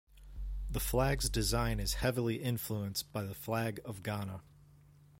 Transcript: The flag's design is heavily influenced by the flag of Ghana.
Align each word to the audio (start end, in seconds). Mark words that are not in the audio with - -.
The 0.67 0.79
flag's 0.79 1.29
design 1.29 1.79
is 1.79 1.93
heavily 2.01 2.37
influenced 2.41 3.11
by 3.11 3.21
the 3.21 3.35
flag 3.35 3.79
of 3.85 4.01
Ghana. 4.01 4.41